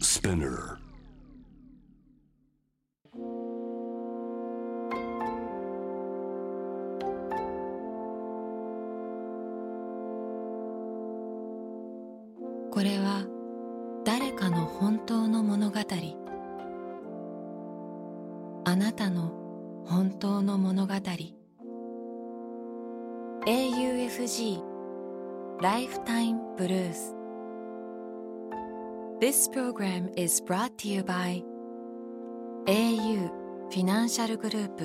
[0.00, 0.78] Spinner.
[29.28, 31.44] This program is brought to you by
[32.66, 33.28] au
[33.68, 34.84] フィナンシャルグループ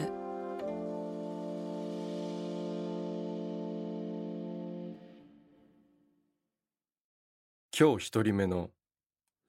[7.80, 8.72] 今日一人目の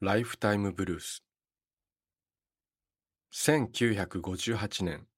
[0.00, 1.24] ライフタイムブルース
[3.32, 5.08] 1958年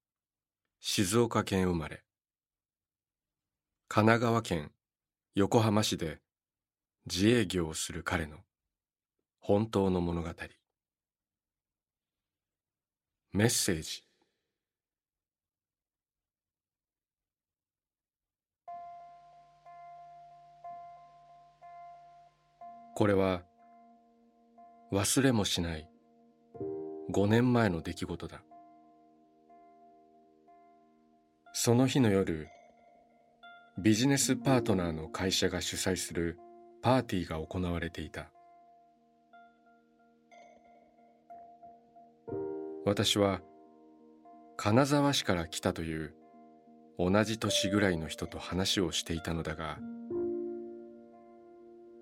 [0.79, 2.03] 静岡県生まれ
[3.87, 4.71] 神奈川県
[5.35, 6.17] 横浜市で
[7.05, 8.37] 自営業をする彼の
[9.47, 10.29] 本当の物語。
[13.31, 14.03] メッセージ。
[22.93, 23.43] これは
[24.91, 25.87] 忘れもしない
[27.13, 28.41] 5年前の出来事だ。
[31.53, 32.49] その日の夜
[33.81, 36.37] ビジネスパートナーの会社が主催する
[36.81, 38.29] パーティーが行われていた。
[42.87, 43.41] 私は
[44.55, 46.15] 金沢市から来たという
[46.97, 49.77] 同じ年ぐらいの人と話をしていたのだが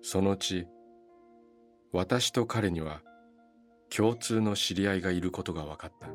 [0.00, 0.68] そのうち
[1.92, 3.00] 私と彼には
[3.90, 6.08] 共通の知り合いがいることが分かった。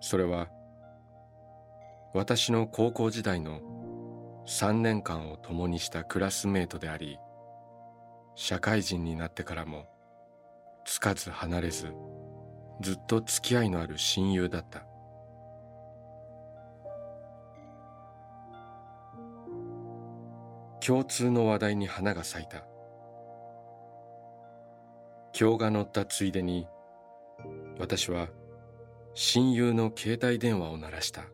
[0.00, 0.48] それは
[2.12, 3.62] 私の高校時代の
[4.46, 7.16] 3年間を共にしたクラスメートであり
[8.34, 9.86] 社会人になってからも
[10.86, 11.92] つかず離れず
[12.80, 14.84] ずっと付き合いのある親友だった。
[20.80, 22.64] 共通の話題に花が咲いた。
[25.38, 26.68] 今日が乗ったついでに
[27.80, 28.28] 私は
[29.14, 31.24] 親友の携帯電話を鳴らした。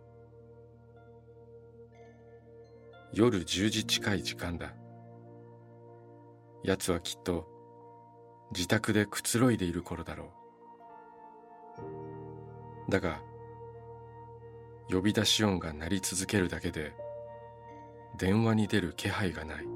[3.12, 4.72] 夜10時近い時間だ。
[6.64, 7.51] 奴はきっと
[8.54, 10.30] 自宅でくつろいでいる頃だろ
[12.88, 12.90] う。
[12.90, 13.20] だが
[14.90, 16.92] 呼び出し音が鳴り続けるだけで
[18.18, 19.66] 電話に出る気配がない。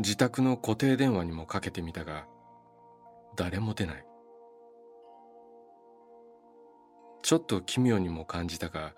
[0.00, 2.26] 自宅の固定電話にもかけてみたが
[3.36, 4.06] 誰も出ない。
[7.22, 8.94] ちょっと奇妙にも感じたが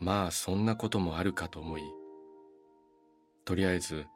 [0.00, 1.82] まあそんなこともあるかと思い
[3.44, 4.06] とりあえず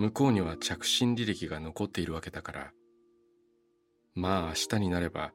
[0.00, 2.72] 向こうには着信履歴が残っているわけだから。
[4.14, 5.32] まあ明日になれば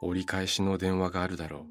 [0.00, 1.68] 折り返しの電話があるだろ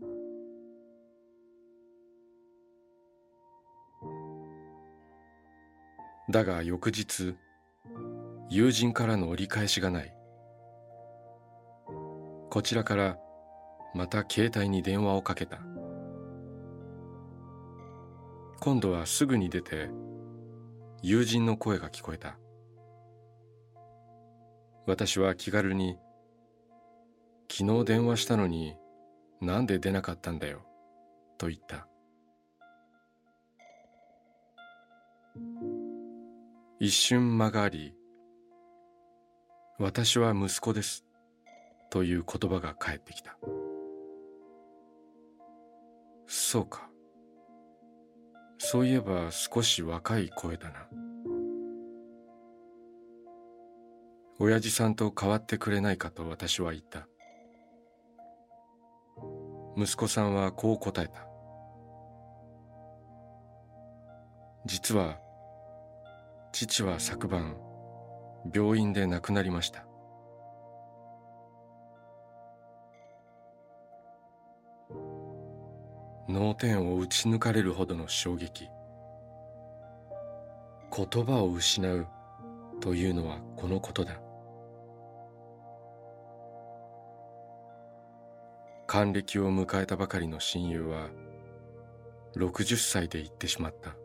[6.30, 6.32] う。
[6.32, 7.36] だが翌日
[8.50, 10.14] 友人からの折り返しがない。
[12.50, 13.18] こちらから
[13.94, 15.60] また携帯に電話をかけた。
[18.62, 19.90] 今度はすぐに出て
[21.04, 22.38] 友人の声が聞こえた。
[24.86, 25.98] 私は気軽に
[27.52, 28.78] 「昨日電話したのに
[29.40, 30.62] なんで出なかったんだよ」
[31.40, 31.88] と言った。
[36.80, 37.96] 一瞬間があり
[39.80, 41.04] 「私は息子です」
[41.90, 43.40] という言葉が返ってきた。
[46.28, 46.91] そうか。
[48.72, 50.88] そういえば少し若い声だな。
[54.40, 57.06] 親父さんと変わってくれないかと私は言った。
[59.76, 61.28] 息子さんはこう答えた。
[64.66, 65.20] 実は
[66.54, 67.58] 父は昨晩
[68.56, 69.86] 病院で亡くなりました。
[76.32, 78.70] 脳天を打ち抜かれるほどの衝撃。
[80.96, 82.08] 言葉を失う
[82.80, 84.20] というのはこのことだ。
[88.88, 91.10] 還暦を迎えたばかりの親友は
[92.36, 93.96] 60歳で行ってしまった。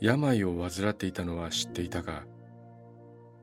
[0.00, 2.24] 病を患っていたのは知っていたが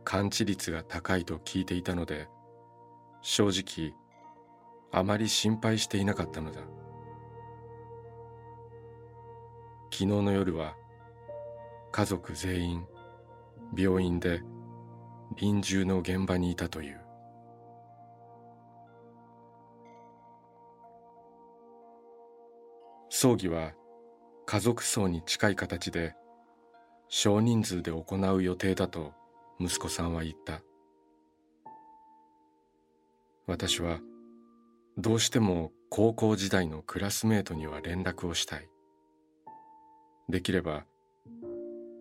[0.04, 2.28] 完治率が高いと聞いていたので
[3.24, 3.94] 正直
[4.94, 6.60] あまり心配していなかったのだ。
[9.92, 10.76] 昨日の夜は
[11.92, 12.86] 家族全員
[13.76, 14.42] 病院で
[15.38, 17.00] 臨終の現場にいたという。
[23.10, 23.72] 葬儀は
[24.46, 26.16] 家族葬に近い形で
[27.08, 29.14] 少人数で行う予定だと
[29.60, 30.62] 息子さんは言った。
[33.48, 34.00] 私は
[34.98, 38.68] どうしても高校時代のクラスメートには連絡をしたい。
[40.30, 40.86] できれば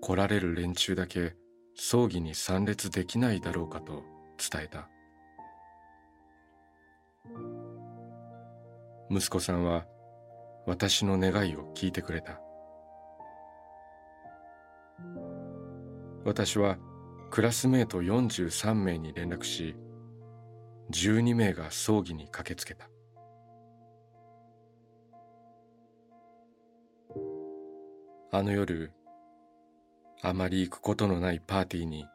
[0.00, 1.34] 来られる連中だけ
[1.74, 4.02] 葬儀に参列できないだろうかと
[4.38, 4.88] 伝えた。
[9.10, 9.86] 息子さんは
[10.66, 12.40] 私の願いを聞いてくれた。
[16.24, 16.76] 私は
[17.30, 19.76] クラスメート43名に連絡し
[20.90, 22.88] 12名が葬儀に駆けつけた。
[28.32, 28.92] あの夜
[30.22, 32.06] あまり行くことのないパーティーに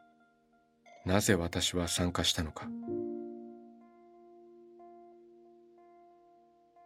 [1.04, 2.68] なぜ私は参加したのか。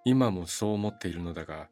[0.05, 1.69] 今もそう思っているのだが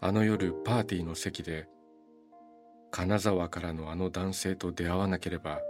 [0.00, 1.66] あの夜パーティーの席で
[2.90, 5.60] 金沢からのあの男性と出会わなければ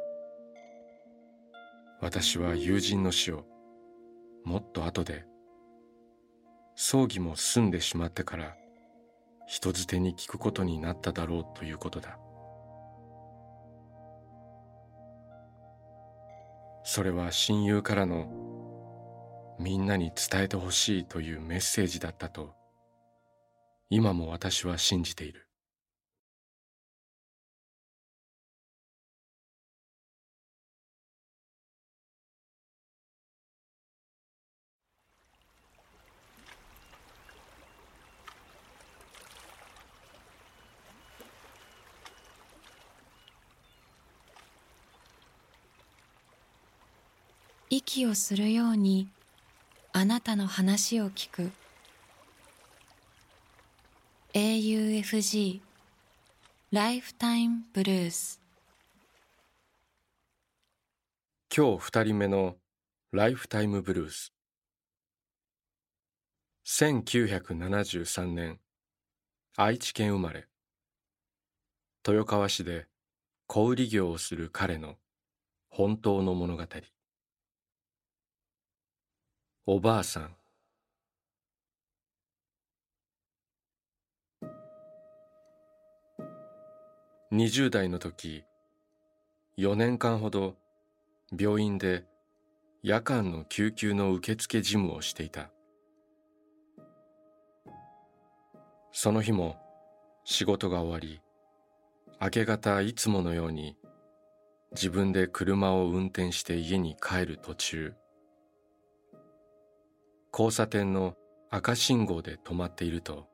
[2.03, 3.45] 私は友人の死を
[4.45, 5.25] もっと後で
[6.75, 8.57] 葬儀も済んでしまってから
[9.47, 12.19] 人づてに聞くことになっただろうということだ。
[16.83, 18.27] それは親友からの
[19.61, 22.53] みんなに伝えてほしいというメッセージだったと
[23.91, 25.47] 今も私は信じている。
[47.75, 49.09] 息をするように
[49.95, 51.51] あなたの話を聞く。
[54.35, 55.61] AUFG
[56.71, 58.43] ライフタイムブルース
[61.55, 62.57] 今日二人目の
[63.11, 64.35] ライフタイムブルース
[66.67, 68.61] 1973年
[69.57, 70.47] 愛知県生まれ。
[72.07, 72.85] 豊川市で
[73.47, 74.97] 小売業をする彼の
[75.71, 76.67] 本当の物語。
[79.65, 80.35] おばあさん。
[87.33, 88.43] 20代の時
[89.59, 90.57] 4年間ほど
[91.39, 92.05] 病院で
[92.83, 95.53] 夜間の救急の受付事務をしていた。
[98.91, 99.57] その日も
[100.25, 101.21] 仕事が終わり
[102.21, 103.77] 明け方いつものように
[104.73, 107.95] 自分で車を運転して家に帰る途中。
[110.33, 111.15] 交差点の
[111.51, 113.29] 赤信号で止まっていると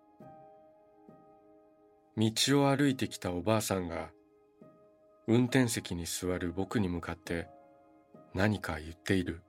[2.17, 2.33] 道
[2.65, 4.11] を歩いてきたおばあさんが
[5.29, 7.47] 運転席に座る僕に向かって
[8.35, 9.43] 何か言っている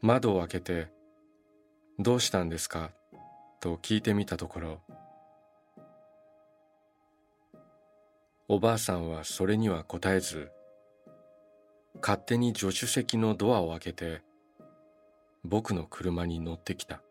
[0.00, 0.88] 窓を開けて
[2.00, 2.90] 「どうしたんですか?」
[3.60, 4.80] と聞いてみたところ
[8.48, 10.50] おばあさんはそれには答えず
[12.00, 14.22] 勝手に助手席のドアを開けて
[15.44, 17.02] 僕の車に乗ってきた。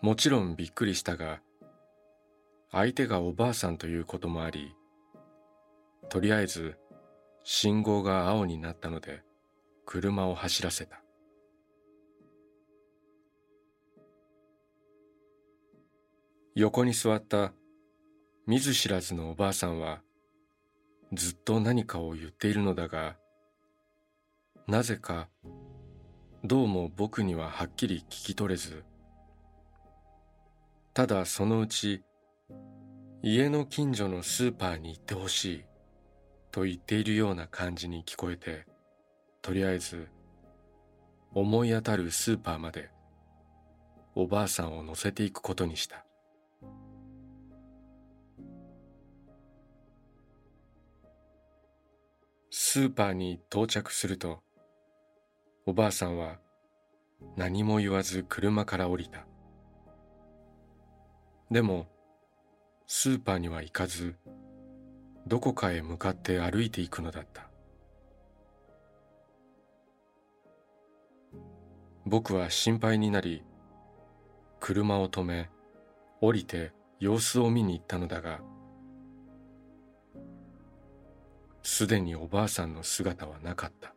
[0.00, 1.40] もちろんびっくりしたが
[2.70, 4.74] 相手がおばあさんということもあり
[6.08, 6.76] とりあえず
[7.42, 9.22] 信号が青になったので
[9.86, 11.00] 車を走らせた。
[16.54, 17.52] 横に座った
[18.46, 20.00] 見ず知らずのおばあさんは
[21.12, 23.16] ずっと何かを言っているのだが
[24.66, 25.28] なぜか
[26.44, 28.84] どうも僕にははっきり聞き取れず
[30.92, 32.02] ただそのうち
[33.22, 35.64] 家の近所のスーパーに行ってほしい
[36.50, 38.66] と言っているような感じに聞こえて
[39.40, 40.08] とりあえず
[41.32, 42.90] 思い当たるスーパーまで
[44.14, 46.07] おばあさんを乗せていくことにした。
[52.70, 54.40] スーパーに到着すると
[55.64, 56.36] おばあさんは
[57.34, 59.24] 何も言わず車から降りた。
[61.50, 61.86] でも
[62.86, 64.16] スーパーには行かず
[65.26, 67.48] どこかへ向かって歩いていくのだった。
[72.04, 73.44] 僕は心配になり
[74.60, 75.48] 車を止め
[76.20, 78.40] 降りて様子を見に行ったのだが
[81.70, 83.92] すでにおばあさんの姿はなかった。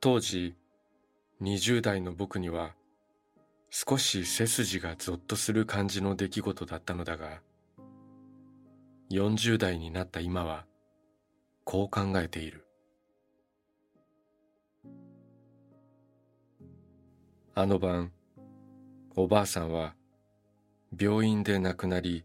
[0.00, 0.54] 当時
[1.42, 2.76] 20代の僕には
[3.70, 7.40] 少し背筋がぞっとする感じの出来事だったのだが
[9.10, 10.66] 40代になった今は
[11.64, 12.64] こう考えている。
[17.56, 18.12] あの晩
[19.16, 19.94] おばあさんは
[20.98, 22.24] 病院で亡くなり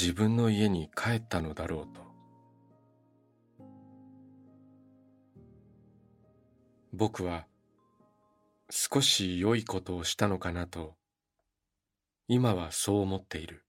[0.00, 2.00] 自分の家に帰ったのだろうと。
[6.92, 7.46] 僕は
[8.70, 10.94] 少し良いことをしたのかなと
[12.28, 13.64] 今はそう思っている。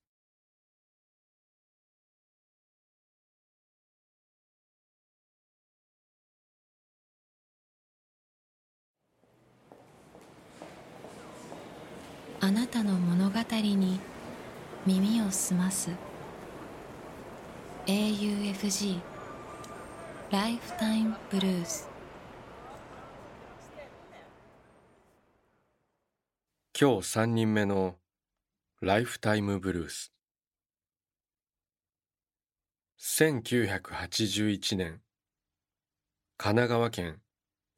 [12.44, 14.00] あなたの物語に
[14.88, 15.92] 耳を澄ます。
[17.86, 19.00] AUFG
[20.32, 21.88] ライフタイムブルース
[26.80, 27.98] 今日三人目の
[28.82, 30.12] ライフタイムブルース。
[33.00, 35.02] 1981年。
[36.38, 37.22] 神奈川県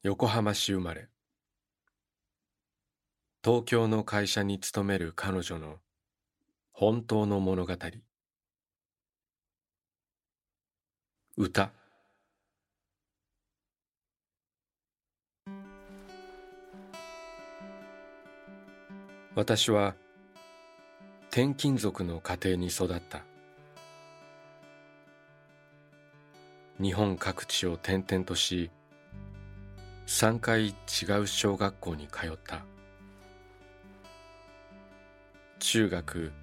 [0.03, 1.12] 横浜市生まれ。
[3.45, 5.79] 東京の会社に勤める彼女の
[6.71, 7.73] 本当の物語。
[11.35, 11.71] 歌。
[19.35, 19.95] 私は
[21.29, 23.23] 転勤族の家庭に育った。
[26.81, 28.71] 日本各地を転々とし
[30.07, 30.73] 3回違
[31.21, 32.63] う小学校に通った。
[35.65, 36.33] 中学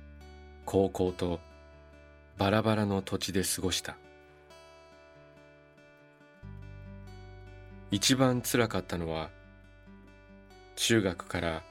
[0.64, 1.40] 高校と
[2.38, 3.98] バラバラの土地で過ごした。
[7.90, 9.28] 一番つらかったのは
[10.74, 11.62] 中学から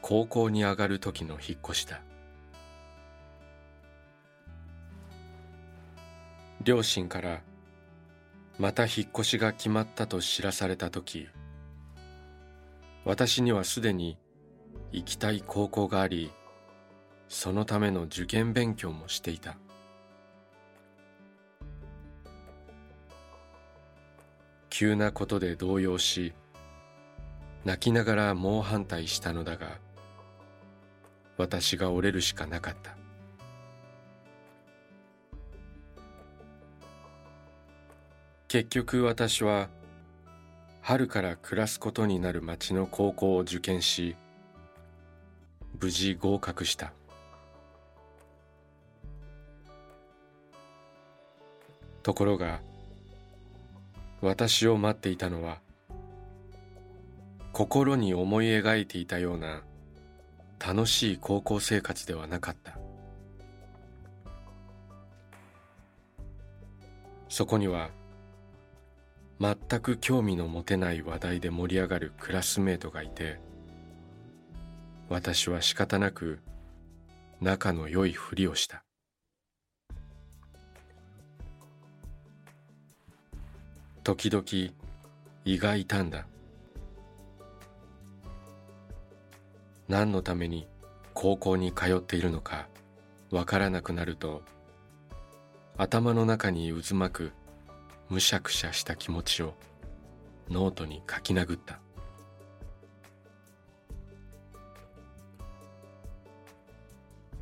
[0.00, 2.00] 高校に上がる時の引っ越しだ。
[6.62, 7.42] 両親から
[8.58, 11.28] また引っ越しが決まったと知らされた時
[13.04, 14.16] 私にはすでに
[14.92, 16.32] 行きたい高校があり
[17.28, 19.56] そのための受験勉強もしていた。
[24.70, 26.34] 急なことで動揺し
[27.64, 29.78] 泣きながら猛反対したのだが
[31.38, 32.96] 私が折れるしかなかった。
[38.48, 39.68] 結局私は
[40.80, 44.14] 春から暮らすことになる町の高校を受験し
[45.80, 46.92] 無事合格した。
[52.06, 52.60] ところが
[54.20, 55.58] 私を待っていたのは
[57.52, 59.64] 心に思い描いていたような
[60.64, 62.78] 楽しい高校生活ではなかった。
[67.28, 67.90] そこには
[69.40, 73.40] 全く興味の持てない話題で盛り上がるクラスメートがいて
[75.08, 76.38] 私は仕方なく
[77.40, 78.85] 仲の良いふりをした。
[84.06, 84.72] 時々
[85.44, 86.28] 胃が痛んだ。
[89.88, 90.68] 何のために
[91.12, 92.68] 高校に通っているのか
[93.32, 94.42] わからなくなると
[95.76, 97.32] 頭の中に渦巻く
[98.08, 99.54] むしゃくしゃした気持ちを
[100.48, 101.80] ノートに書き殴った。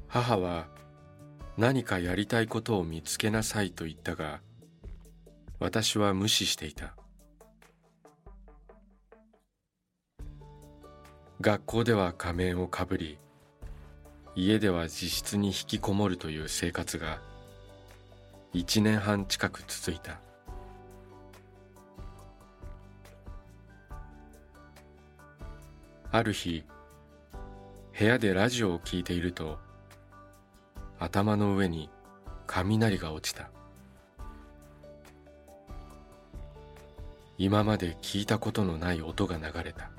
[0.09, 0.69] 母は
[1.59, 4.41] 何かやりたいことを見つけなさいと言ったが
[5.61, 6.95] 私は無視していた。
[11.41, 13.19] 学校では仮面をかぶり
[14.35, 17.21] 家では自室に引きこもるという生活が
[18.53, 20.21] 一年半近く続いた。
[26.11, 26.65] ある日
[27.99, 29.59] 部屋でラジオを聴いていると
[30.99, 31.91] 頭の上に
[32.47, 33.54] 雷が落ちた。
[37.45, 39.91] 今まで聞いたことのない音が流れた。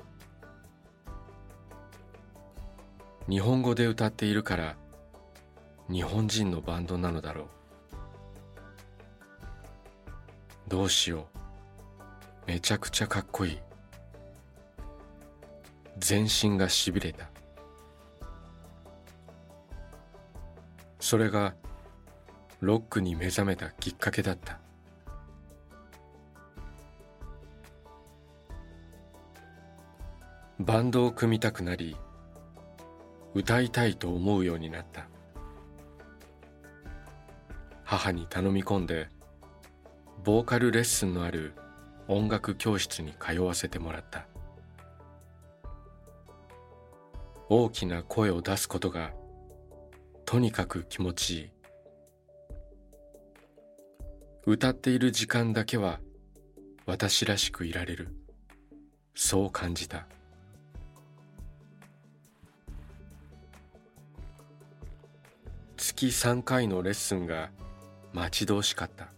[3.28, 4.76] 日本語で歌っているから
[5.88, 7.46] 日本人のバンドなのだろう。
[10.66, 11.28] どうしよ
[12.48, 12.50] う。
[12.50, 13.58] めちゃくちゃかっこいい。
[15.98, 17.30] 全身がしびれた。
[20.98, 21.54] それが
[22.60, 24.58] ロックに目覚めたきっかけだった。
[30.66, 31.96] バンドを組みたくなり
[33.34, 35.06] 歌いたいと思うようになった。
[37.84, 39.08] 母に頼み込んで
[40.24, 41.54] ボーカルレッスンのある
[42.08, 44.26] 音楽教室に通わせてもらった。
[47.48, 49.12] 大きな声を出すことが
[50.24, 51.50] とにかく気持ちいい。
[54.46, 56.00] 歌っている時間だけは
[56.86, 58.08] 私らしくいられる。
[59.14, 60.08] そう感じた。
[65.76, 67.50] 月3回のレッスンが
[68.12, 69.08] 待ち遠しかった。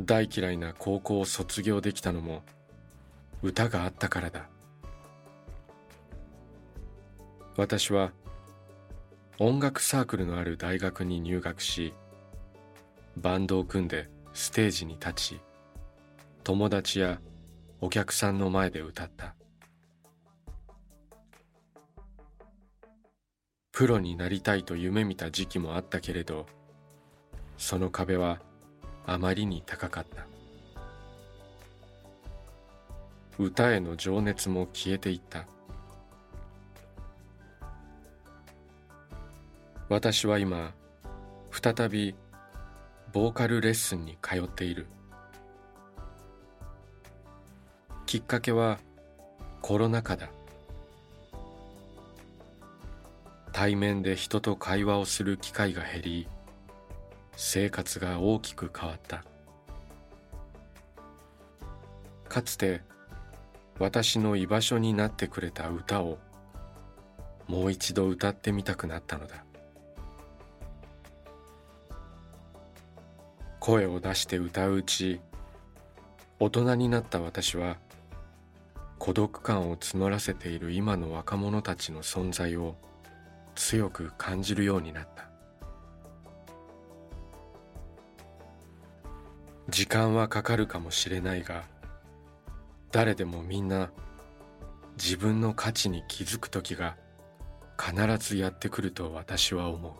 [0.00, 2.42] 大嫌いな高校を卒業できたのも
[3.42, 4.48] 歌があったからだ。
[7.56, 8.12] 私は
[9.38, 11.92] 音楽サークルのある大学に入学し
[13.16, 15.40] バンドを組んでステージに立ち
[16.44, 17.20] 友達や
[17.80, 19.34] お客さんの前で歌った。
[23.80, 26.44] プロになりたいと夢見た時期もあったけれど
[27.56, 28.38] その壁は
[29.06, 30.26] あまりに高かった。
[33.38, 35.46] 歌への情熱も消えていった。
[39.88, 40.74] 私は今
[41.50, 42.14] 再び
[43.14, 44.88] ボーカルレッスンに通っている。
[48.04, 48.78] きっかけは
[49.62, 50.28] コロナ禍だ。
[53.60, 56.28] 対面で人と会話をする機会が減り
[57.36, 59.22] 生活が大きく変わった。
[62.26, 62.80] かつて
[63.78, 66.16] 私の居場所になってくれた歌を
[67.48, 69.44] もう一度歌ってみたくなったのだ。
[73.58, 75.20] 声を出して歌ううち
[76.38, 77.76] 大人になった私は
[78.98, 82.76] 孤独感を募らせている今の若者たちの存在を
[83.54, 85.30] 強く感じるようになった。
[89.68, 91.62] 時間はかかるかもしれないが
[92.90, 93.92] 誰でもみんな
[94.96, 96.96] 自分の価値に気づく時が
[97.78, 99.96] 必ずやってくると私は思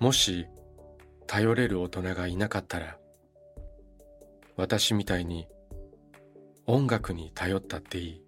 [0.00, 0.04] う。
[0.04, 0.46] もし
[1.26, 2.98] 頼れる大人がいなかったら
[4.56, 5.48] 私みたいに
[6.66, 8.27] 音楽に頼ったっていい。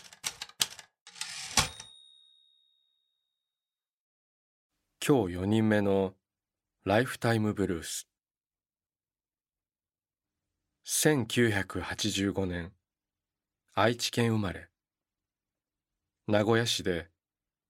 [5.03, 6.13] 今日4人目の
[6.85, 8.07] ライフタイムブルース。
[10.85, 12.71] 1985年
[13.73, 14.69] 愛知県生まれ。
[16.27, 17.07] 名古屋市で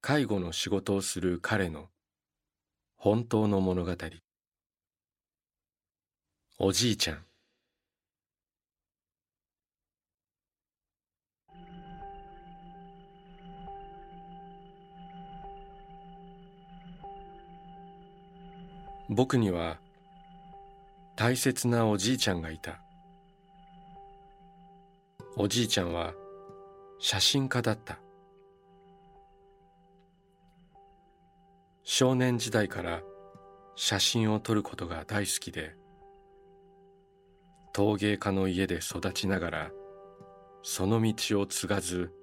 [0.02, 1.88] 介護の仕事をする彼の
[2.98, 3.96] 本当の物語。
[6.60, 7.31] おじいちゃん。
[19.14, 19.78] 僕には
[21.18, 22.80] 大切なおじいちゃんがいた。
[25.36, 26.14] おじいちゃんは
[26.98, 28.00] 写真家だった。
[31.84, 33.02] 少年時代から
[33.76, 35.76] 写真を撮ることが大好きで
[37.74, 39.72] 陶芸家の家で育ちながら
[40.64, 42.14] その道を継がず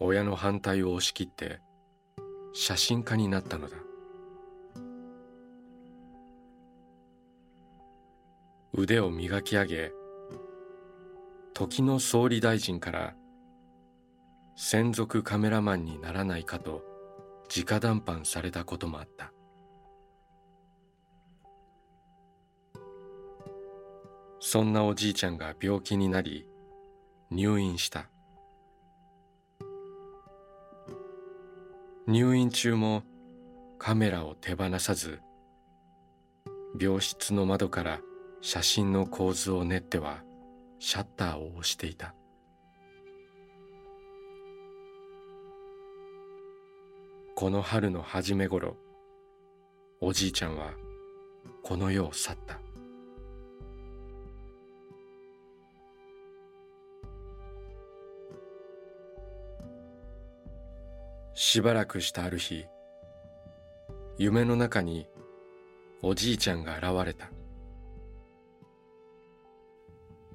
[0.00, 1.60] 親の反対を押し切って
[2.54, 3.76] 写真家になったのだ。
[8.74, 9.92] 腕を磨き上げ
[11.52, 13.14] 時の総理大臣から
[14.56, 16.82] 専属カメラマンにならないかと
[17.54, 19.32] 直談判されたこともあった。
[24.40, 26.48] そんなおじいちゃんが病気になり
[27.30, 28.08] 入院した。
[32.06, 33.02] 入院中も
[33.78, 35.20] カメラを手放さず
[36.80, 38.00] 病室の窓から
[38.44, 40.24] 写真の構図を練っては
[40.80, 42.12] シャッターを押していた。
[47.36, 48.76] この春の初め頃
[50.00, 50.72] おじいちゃんは
[51.62, 52.60] この世を去った。
[61.34, 62.66] しばらくしたある日
[64.18, 65.06] 夢の中に
[66.02, 67.30] おじいちゃんが現れた。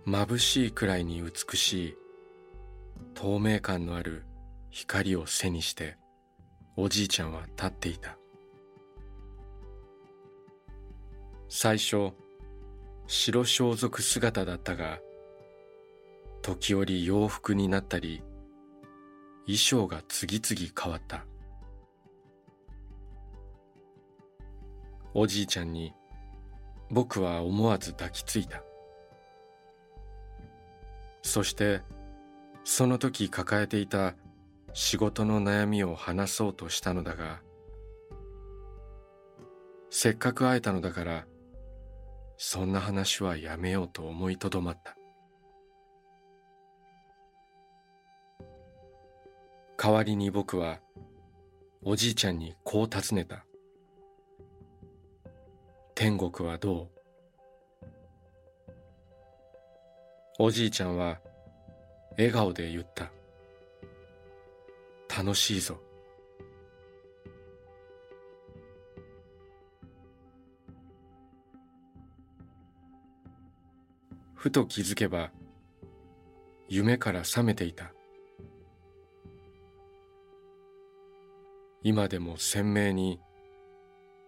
[0.08, 1.98] 眩しいくらいに美しい
[3.14, 4.24] 透明感のある
[4.70, 5.98] 光を背にして
[6.78, 8.18] おじいちゃんは立っていた。
[11.50, 12.12] 最初
[13.06, 15.00] 白装束姿だったが
[16.42, 18.24] 時折洋服になったり
[19.42, 21.26] 衣装が次々変わった。
[25.14, 25.94] おじいちゃんに
[26.90, 28.64] 僕は思わず抱きついた。
[31.28, 31.82] そして
[32.64, 34.16] その時抱えていた
[34.72, 37.42] 仕事の悩みを話そうとしたのだが
[39.90, 41.26] せっかく会えたのだから
[42.38, 44.96] そんな話はやめようと思いとどまった。
[49.78, 50.80] 代わりに僕は
[51.84, 53.46] おじいちゃんにこう尋ねた。
[55.94, 56.97] 天国はどう？
[60.40, 61.20] おじいちゃんは
[62.12, 63.12] 笑顔で言った。
[65.10, 65.80] 楽しいぞ。
[74.36, 75.32] ふと気づけば
[76.70, 77.92] 夢から覚めていた。
[81.82, 83.20] 今でも鮮明に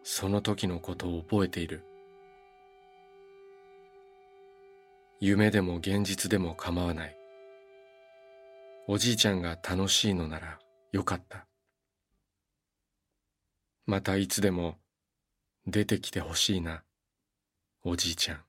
[0.02, 1.84] その時のことを覚えている。
[5.22, 7.16] 夢でも現実でも構わない。
[8.88, 10.60] おじいちゃんが楽しいのなら
[10.94, 11.46] よかった。
[13.86, 14.78] またいつでも
[15.68, 16.84] 出てきてほしいな
[17.84, 18.49] おじいちゃん。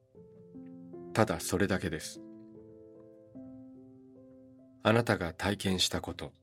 [1.13, 2.21] ただそれだけです。
[4.83, 6.33] あなたが体験したこと。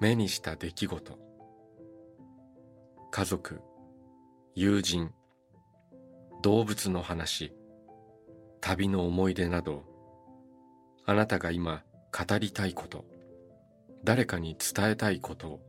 [0.00, 1.18] 目にした出来事。
[3.10, 3.60] 家族。
[4.54, 5.12] 友人。
[6.42, 7.52] 動物の話。
[8.60, 9.84] 旅の思い出など。
[11.06, 13.04] あなたが今語りたいこと。
[14.02, 15.48] 誰かに伝えたいこと。
[15.48, 15.60] を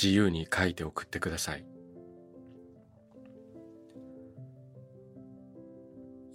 [0.00, 1.66] 自由に書いて送ってください。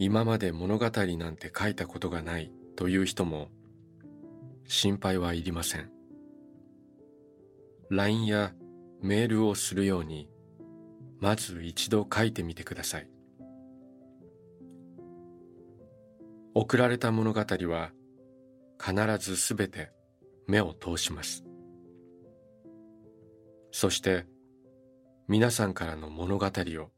[0.04, 3.48] 今まで物語なんて書いたことがないという人も
[4.68, 5.90] 心配はいりません。
[7.90, 8.52] LINE や
[9.02, 10.28] メールをするように
[11.22, 13.08] まず一度書いてみてください。
[16.54, 17.92] 送られた物語は
[18.78, 19.94] 必ずすべて
[20.48, 21.46] 目を通します。
[23.72, 24.26] そして
[25.30, 26.92] 皆さんからの物語を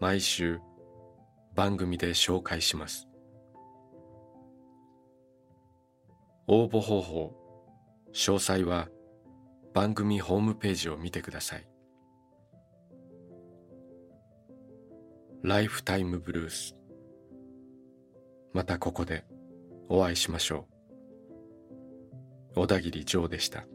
[0.00, 0.58] 毎週
[1.56, 3.08] 番組で紹介します。
[6.46, 7.34] 応募方法
[8.12, 8.88] 詳細は
[9.74, 11.66] 番組ホームページを見てください。
[15.42, 16.76] ライフタイムブルース。
[18.52, 19.24] またここで
[19.88, 20.66] お会いしましょ
[22.54, 22.60] う。
[22.60, 23.66] 小田切ジョーでした。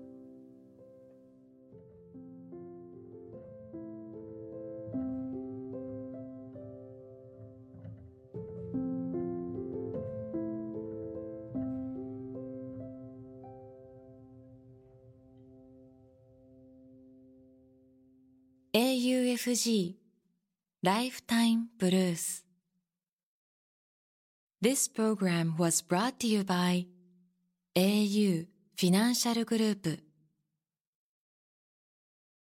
[19.52, 19.96] FG
[20.82, 22.46] ライフタイムブルース
[24.64, 26.86] This program was brought to you by
[27.76, 28.46] AU
[28.78, 30.00] Financial Group